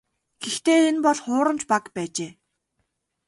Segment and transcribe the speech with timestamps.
[0.43, 2.31] Гэхдээ энэ бол хуурамч баг байжээ.